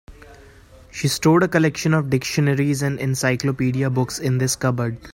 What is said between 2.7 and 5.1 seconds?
and encyclopedia books in this cupboard.